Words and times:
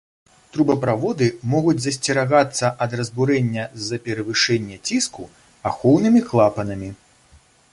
Трубаправоды 0.53 1.25
могуць 1.53 1.75
засцерагацца 1.85 2.71
ад 2.85 2.95
разбурэння 2.99 3.67
з-за 3.79 3.97
перавышэння 4.07 4.81
ціску 4.87 5.23
ахоўнымі 5.73 6.21
клапанамі. 6.33 6.89